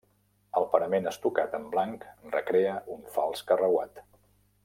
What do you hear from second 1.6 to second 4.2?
blanc recrea un fals carreuat.